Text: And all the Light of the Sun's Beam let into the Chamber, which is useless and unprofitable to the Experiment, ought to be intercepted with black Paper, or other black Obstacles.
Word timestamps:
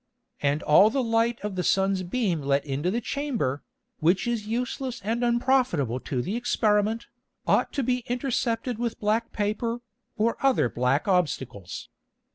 And 0.41 0.63
all 0.63 0.89
the 0.89 1.03
Light 1.03 1.39
of 1.41 1.55
the 1.55 1.61
Sun's 1.63 2.01
Beam 2.01 2.41
let 2.41 2.65
into 2.65 2.89
the 2.89 3.01
Chamber, 3.01 3.61
which 3.99 4.25
is 4.25 4.47
useless 4.47 4.99
and 5.03 5.23
unprofitable 5.23 5.99
to 5.99 6.23
the 6.23 6.35
Experiment, 6.35 7.05
ought 7.45 7.71
to 7.73 7.83
be 7.83 7.99
intercepted 8.07 8.79
with 8.79 8.99
black 8.99 9.31
Paper, 9.31 9.81
or 10.17 10.37
other 10.43 10.69
black 10.69 11.07
Obstacles. 11.07 11.87